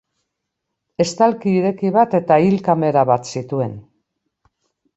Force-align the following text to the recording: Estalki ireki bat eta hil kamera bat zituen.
Estalki 1.05 1.53
ireki 1.59 1.91
bat 1.99 2.17
eta 2.21 2.39
hil 2.47 2.57
kamera 2.71 3.07
bat 3.13 3.31
zituen. 3.35 3.79